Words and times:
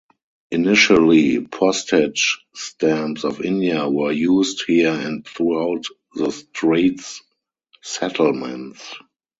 Initially, 0.49 1.45
postage 1.45 2.43
stamps 2.55 3.23
of 3.23 3.39
India 3.41 3.87
were 3.87 4.11
used 4.11 4.63
here 4.65 4.89
and 4.93 5.27
throughout 5.27 5.83
the 6.15 6.31
Straits 6.31 7.21
Settlements. 7.83 8.95